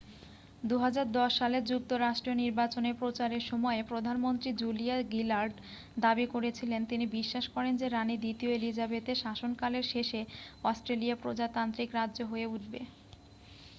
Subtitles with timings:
[0.63, 5.53] 2010 সালের যুক্তরাষ্ট্রীয় নির্বাচনের প্রচারের সময়ে প্রধানমন্ত্রী জুলিয়া গিলার্ড
[5.99, 10.21] দাবি করেছিলেন তিনি বিশ্বাস করেন যে রানি দ্বিতীয় এলিজাবেথের শাসনকালের শেষে
[10.63, 12.79] অস্ট্রেলিয়া প্রজাতান্ত্রিক রাজ্য হয়ে উঠবে